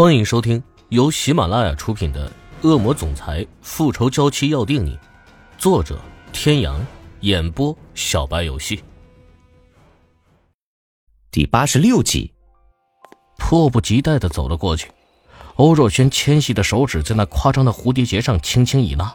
[0.00, 2.26] 欢迎收听由喜马拉雅出品的
[2.66, 4.92] 《恶魔总裁复仇娇妻要定你》，
[5.58, 6.00] 作者：
[6.32, 6.80] 天阳，
[7.20, 8.82] 演播：小白游戏。
[11.30, 12.32] 第八十六集，
[13.36, 14.90] 迫不及待的走了过去。
[15.56, 19.14] 欧若轩纤细的手指在那夸张的蝴蝶结上轻轻一拉，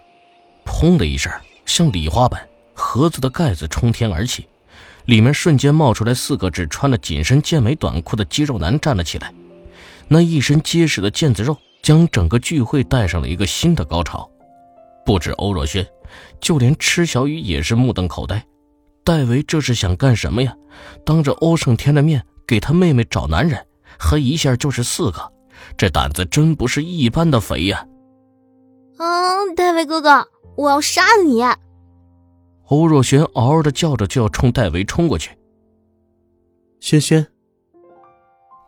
[0.64, 1.34] 砰的一声，
[1.66, 4.48] 像礼花般，盒子的盖子冲天而起，
[5.06, 9.34] 里面瞬间冒出来四个只穿了紧身健美短裤的肌肉男站了起来。
[10.08, 14.30] 那一身结实的腱子肉，将整个聚会带上了一个新的高潮。
[15.06, 15.86] 不止欧若轩，
[16.40, 18.44] 就连池小雨也是目瞪口呆。
[19.04, 20.56] 戴维这是想干什么呀？
[21.06, 23.66] 当着欧胜天的面给他妹妹找男人，
[24.00, 25.32] 还一下就是四个，
[25.78, 27.86] 这胆子真不是一般的肥呀！
[28.98, 31.44] 嗯，戴维哥哥，我要杀了你！
[32.68, 35.32] 欧若轩嗷嗷的叫着，就要冲戴维冲过去。
[36.80, 37.28] 轩轩。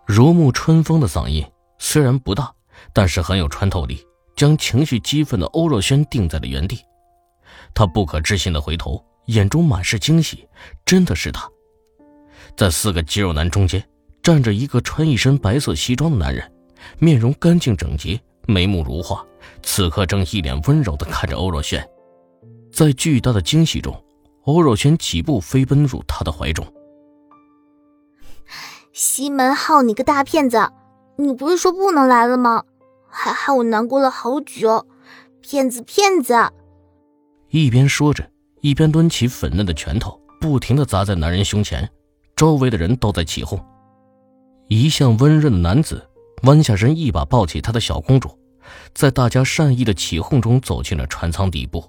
[0.07, 1.45] 如沐春风的嗓音
[1.79, 2.49] 虽然不大，
[2.93, 4.02] 但是很有穿透力，
[4.37, 6.79] 将情绪激愤的欧若轩定在了原地。
[7.76, 10.48] 他不可置信的回头，眼中满是惊喜，
[10.85, 11.45] 真的是他。
[12.55, 13.85] 在四个肌肉男中间，
[14.23, 16.49] 站着一个穿一身白色西装的男人，
[16.99, 18.17] 面容干净整洁，
[18.48, 19.21] 眉目如画，
[19.62, 21.85] 此刻正一脸温柔的看着欧若轩。
[22.71, 23.93] 在巨大的惊喜中，
[24.43, 26.65] 欧若轩几步飞奔入他的怀中。
[28.99, 30.71] 西门浩，你个大骗子！
[31.17, 32.63] 你不是说不能来了吗？
[33.07, 34.87] 还害我难过了好久，
[35.39, 36.34] 骗子骗子！
[37.51, 38.27] 一边说着，
[38.62, 41.87] 一边抡起粉嫩的拳头，不停的砸在男人胸前。
[42.35, 43.63] 周围的人都在起哄。
[44.67, 46.04] 一向温润的男子
[46.41, 48.35] 弯下身，一把抱起他的小公主，
[48.95, 51.85] 在大家善意的起哄中走进了船舱底部。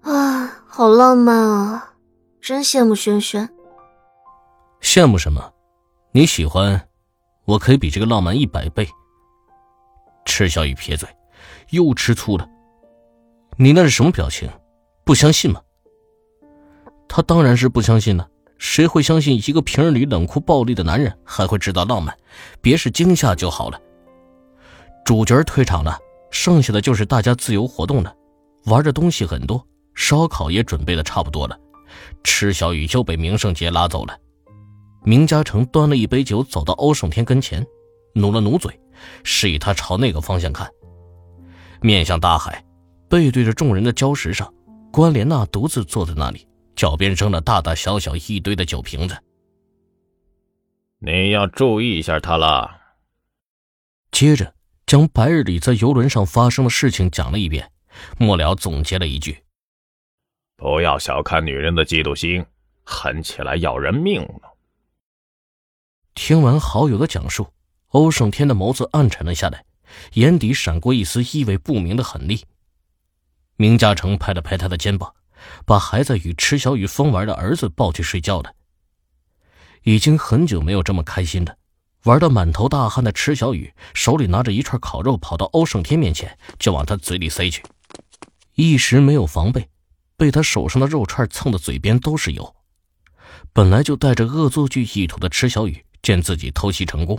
[0.00, 1.94] 啊，好浪漫啊！
[2.40, 3.48] 真羡慕轩轩。
[4.82, 5.52] 羡慕什么？
[6.10, 6.88] 你喜欢，
[7.44, 8.88] 我可以比这个浪漫一百倍。
[10.24, 11.08] 池小雨撇嘴，
[11.70, 12.48] 又吃醋了。
[13.58, 14.48] 你那是什么表情？
[15.04, 15.60] 不相信吗？
[17.08, 18.26] 他当然是不相信了。
[18.58, 22.16] 谁会相信一个平日里冷酷暴力的男人还会知道浪漫？
[22.60, 23.80] 别是惊吓就好了。
[25.04, 25.96] 主角退场了，
[26.30, 28.12] 剩下的就是大家自由活动了。
[28.64, 29.64] 玩的东西很多，
[29.94, 31.56] 烧烤也准备的差不多了。
[32.24, 34.18] 池小雨又被明胜杰拉走了。
[35.04, 37.66] 明嘉诚端了一杯酒，走到欧胜天跟前，
[38.14, 38.78] 努了努嘴，
[39.24, 40.70] 示意他朝那个方向看。
[41.80, 42.64] 面向大海，
[43.08, 44.52] 背对着众人的礁石上，
[44.92, 49.16] 关莲娜独自坐在那里，脚边扔了大大小小一堆的酒瓶子。
[50.98, 52.76] 你要注意一下他了。
[54.10, 54.52] 接着
[54.84, 57.70] 将白日里在游轮上发生的事情讲了一遍，
[58.18, 59.38] 末了总结了一句
[60.58, 62.44] ：“不要小看女人的嫉妒心，
[62.82, 64.48] 狠起来要人命呢。”
[66.20, 67.46] 听完好友的讲述，
[67.90, 69.64] 欧胜天的眸子暗沉了下来，
[70.14, 72.42] 眼底闪过一丝意味不明的狠戾。
[73.56, 75.14] 明嘉诚拍了拍他的肩膀，
[75.64, 78.52] 把还在与池小雨疯玩的儿子抱去睡觉了。
[79.84, 81.56] 已经很久没有这么开心的，
[82.02, 87.62] 玩到满头大汗的池小雨手里拿着一串烤肉，跑到欧胜天面前就往他嘴里塞去，
[88.56, 89.68] 一时没有防备，
[90.16, 92.56] 被他手上的肉串蹭的嘴边都是油。
[93.52, 95.84] 本来就带着恶作剧意图的池小雨。
[96.02, 97.18] 见自己偷袭成功，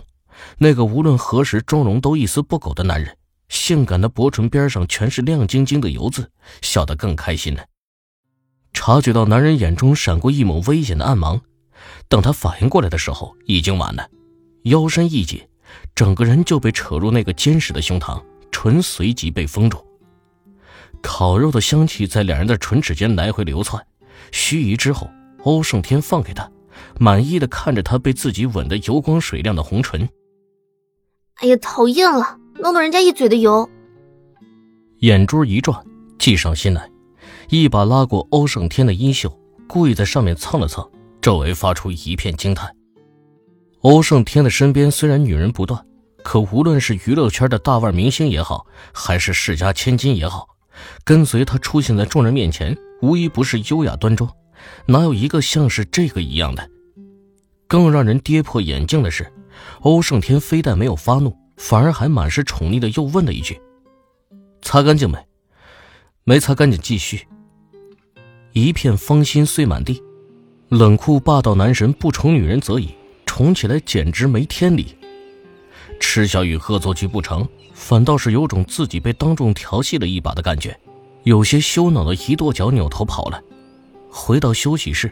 [0.58, 3.16] 那个无论何时妆容都一丝不苟的男人，
[3.48, 6.30] 性感的薄唇边上全是亮晶晶的油渍，
[6.62, 7.64] 笑得更开心了。
[8.72, 11.40] 察觉到男人眼中闪过一抹危险的暗芒，
[12.08, 14.08] 等他反应过来的时候，已经晚了。
[14.64, 15.40] 腰身一紧，
[15.94, 19.84] 整个人就被扯入那个坚实的胸膛，唇随即被封住。
[21.02, 23.84] 烤肉的香气在两人的唇齿间来回流窜。
[24.32, 25.10] 须臾之后，
[25.44, 26.48] 欧胜天放开他。
[26.98, 30.08] 满意的看着他被自己吻得油光水亮的红唇。
[31.36, 33.68] 哎呀，讨厌了，弄得人家一嘴的油。
[34.98, 35.82] 眼珠一转，
[36.18, 36.90] 计上心来，
[37.48, 39.34] 一把拉过欧胜天的衣袖，
[39.66, 40.86] 故意在上面蹭了蹭，
[41.22, 42.70] 周围发出一片惊叹。
[43.80, 45.82] 欧胜天的身边虽然女人不断，
[46.22, 50.46] 可无论是娱乐圈的大腕明星也好，还是世家千金也好，
[51.02, 54.30] 跟随他出现在众人面前，无一不是优雅端庄。
[54.86, 56.70] 哪有一个像是这个一样的？
[57.66, 59.32] 更让人跌破眼镜的是，
[59.82, 63.60] 欧胜天非但没有发怒，反而还满是宠溺的又问了一句
[64.62, 65.18] ：“擦干净没？
[66.24, 67.26] 没擦干净，继续。”
[68.52, 70.02] 一片芳心碎满地。
[70.68, 72.90] 冷酷霸道男神不宠女人则已，
[73.26, 74.96] 宠起来简直没天理。
[75.98, 80.78] 池小雨恶作剧不成，反倒是有种自己被当众调戏了一把的感觉，
[81.24, 83.40] 有些羞恼的一跺脚，扭头跑了。
[84.10, 85.10] 回到休息室，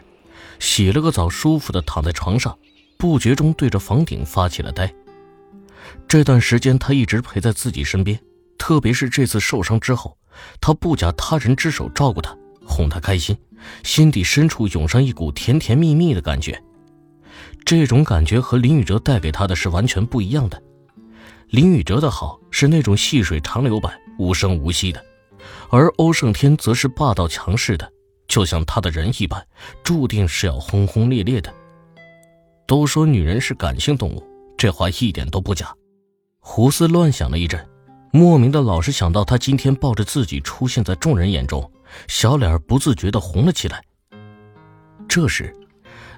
[0.59, 2.57] 洗了个澡，舒服的躺在床上，
[2.97, 4.93] 不觉中对着房顶发起了呆。
[6.07, 8.19] 这段时间他一直陪在自己身边，
[8.57, 10.17] 特别是这次受伤之后，
[10.59, 12.35] 他不假他人之手照顾他，
[12.65, 13.35] 哄他开心，
[13.83, 16.61] 心底深处涌上一股甜甜蜜蜜的感觉。
[17.65, 20.61] 这种感觉和林宇哲带给他的是完全不一样的。
[21.49, 25.03] 林宇哲的好是那种细水长流般无声无息的，
[25.69, 27.91] 而欧胜天则是霸道强势的，
[28.29, 29.45] 就像他的人一般，
[29.83, 31.53] 注定是要轰轰烈烈的。
[32.65, 34.23] 都说女人是感性动物，
[34.57, 35.75] 这话一点都不假。
[36.39, 37.67] 胡思乱想了一阵，
[38.13, 41.69] 莫名的老是想到他今天抱着自己出现在众人眼中，
[42.07, 43.83] 小脸不自觉的红了起来。
[45.07, 45.53] 这时，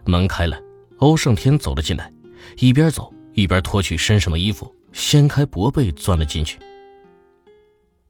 [0.05, 0.61] 门开了。
[0.97, 2.13] 欧胜天走了进来，
[2.57, 6.59] 一边走一边脱去身上的衣服，掀开薄被钻了进去。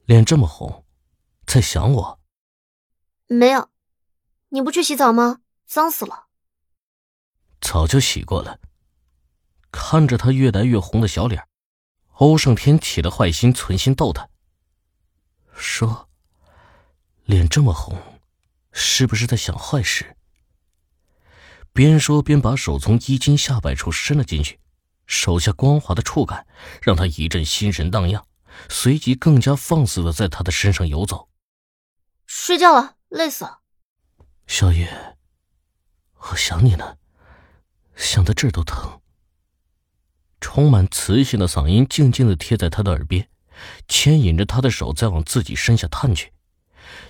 [0.07, 0.83] 脸这么红，
[1.45, 2.19] 在想我？
[3.27, 3.69] 没有，
[4.53, 5.39] 你不去洗澡吗？
[5.65, 6.27] 脏死了。
[7.61, 8.59] 早就洗过了。
[9.71, 11.47] 看着他越来越红的小脸，
[12.15, 14.27] 欧胜天起了坏心，存心逗他。
[15.55, 16.09] 说
[17.23, 18.19] ：“脸这么红，
[18.73, 20.17] 是不是在想坏事？”
[21.71, 24.59] 边说边把手从衣襟下摆处伸了进去，
[25.05, 26.45] 手下光滑的触感
[26.81, 28.27] 让他一阵心神荡漾，
[28.67, 31.29] 随即更加放肆的在他的身上游走。
[32.25, 33.60] 睡觉了，累死了。
[34.53, 34.85] 小雨，
[36.17, 36.97] 我想你呢，
[37.95, 38.99] 想的这儿都疼。
[40.41, 43.29] 充满磁性的嗓音静静的贴在他的耳边，
[43.87, 46.33] 牵引着他的手再往自己身下探去，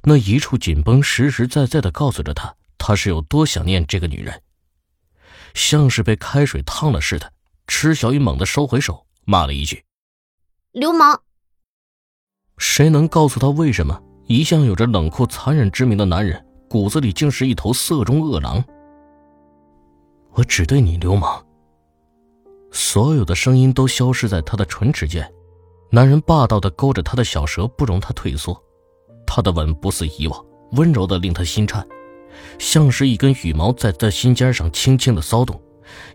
[0.04, 4.44] 那一处紧绷实实在在的告诉着他，他是有多想念这个女人。
[5.56, 7.34] 像是被开水烫了似的，
[7.66, 9.84] 池小雨猛地收回手，骂了一句
[10.74, 11.24] ：“流氓！”
[12.60, 18.64] 谁能告诉他，为什么一向有着冷酷残忍之名的男人，骨子里竟是一头色中恶狼？
[20.36, 21.46] 我只对你流氓。
[22.72, 25.30] 所有的声音都消失在他的唇齿间，
[25.90, 28.58] 男人霸道的勾着他的小舌，不容他退缩。
[29.28, 31.86] 他的吻不似以往温柔的令他心颤。
[32.58, 35.62] 像是一根羽毛在他心尖上轻轻的骚动，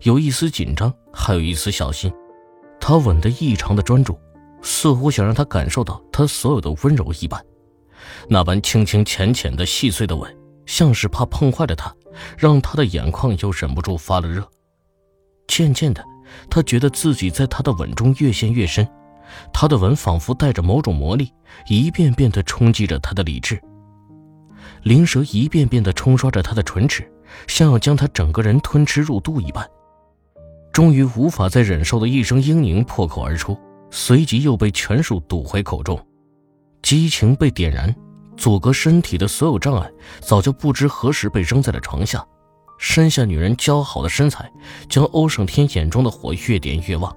[0.05, 2.11] 有一丝紧张，还有一丝小心。
[2.81, 4.19] 他吻得异常的专注，
[4.63, 7.45] 似乎想让他感受到他所有的温柔一般。
[8.27, 10.35] 那般轻轻浅浅的细碎的吻，
[10.67, 11.95] 像是怕碰坏了他，
[12.37, 14.47] 让他的眼眶又忍不住发了热。
[15.47, 16.05] 渐渐的，
[16.51, 18.87] 他觉得自己在他的吻中越陷越深，
[19.53, 21.33] 他的吻仿佛带着某种魔力，
[21.69, 23.61] 一遍遍地冲击着他的理智。
[24.83, 27.09] 灵蛇一遍遍地冲刷着他的唇齿，
[27.47, 29.67] 像要将他整个人吞吃入肚一般。
[30.73, 33.59] 终于无法再忍受的一声嘤咛破口而出，
[33.91, 35.99] 随即又被全数堵回口中。
[36.83, 37.95] 激情被点燃，
[38.37, 39.91] 阻隔身体的所有障碍
[40.21, 42.25] 早就不知何时被扔在了床下。
[42.79, 44.51] 身下女人姣好的身材，
[44.89, 47.15] 将欧胜天眼中的火越点越旺。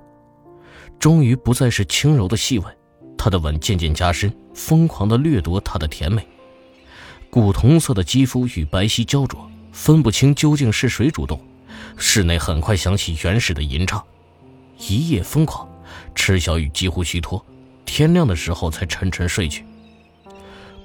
[0.98, 2.78] 终于不再是轻柔的细吻，
[3.18, 6.26] 他的吻渐渐加深，疯狂地掠夺她的甜美。
[7.30, 11.40] 古铜色的肌肤与白皙焦灼，分不清究竟是谁主动。
[11.98, 14.02] 室内很快响起原始的吟唱，
[14.78, 15.68] 一夜疯狂，
[16.16, 17.46] 池小雨几乎虚脱，
[17.86, 19.66] 天亮的时候才沉沉睡去。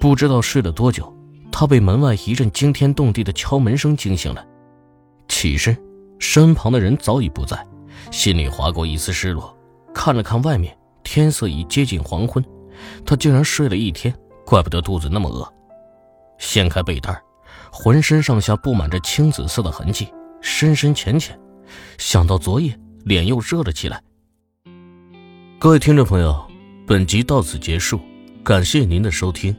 [0.04, 1.10] 不知道睡了多久，
[1.50, 4.46] 他被门外一阵惊天动地的敲门声惊醒了。
[5.28, 5.74] 起身，
[6.18, 7.66] 身旁的人早已不在，
[8.10, 9.56] 心里划过一丝失落。
[9.94, 12.44] 看了看外面，天色已接近黄昏，
[13.06, 15.50] 他竟然睡了一天，怪不得肚子那么饿。
[16.36, 17.18] 掀开被单，
[17.72, 21.34] 浑身上下布满着青紫色的痕迹，深深浅浅。
[21.96, 24.02] 想到昨夜，脸又热了起来。
[25.58, 26.46] 各位听众朋友，
[26.86, 27.98] 本集到此结束，
[28.44, 29.56] 感谢您的收听。